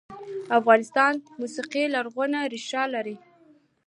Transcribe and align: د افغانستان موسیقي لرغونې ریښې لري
د 0.47 0.49
افغانستان 0.59 1.13
موسیقي 1.39 1.83
لرغونې 1.95 2.41
ریښې 2.53 2.83
لري 2.95 3.15